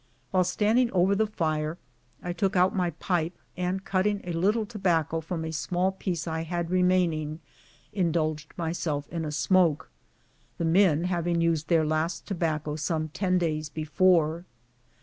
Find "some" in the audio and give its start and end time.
12.77-13.09